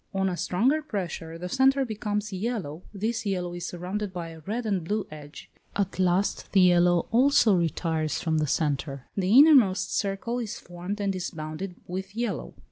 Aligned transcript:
On 0.15 0.29
a 0.29 0.35
stronger 0.35 0.81
pressure 0.81 1.37
the 1.37 1.47
centre 1.47 1.85
becomes 1.85 2.33
yellow; 2.33 2.81
this 2.91 3.23
yellow 3.23 3.53
is 3.53 3.67
surrounded 3.67 4.11
by 4.11 4.29
a 4.29 4.39
red 4.39 4.65
and 4.65 4.83
blue 4.83 5.05
edge: 5.11 5.51
at 5.75 5.99
last, 5.99 6.51
the 6.53 6.61
yellow 6.61 7.01
also 7.11 7.53
retires 7.55 8.19
from 8.19 8.39
the 8.39 8.47
centre; 8.47 9.05
the 9.15 9.37
innermost 9.37 9.95
circle 9.95 10.39
is 10.39 10.57
formed 10.57 10.99
and 10.99 11.15
is 11.15 11.29
bounded 11.29 11.75
with 11.85 12.15
yellow. 12.15 12.55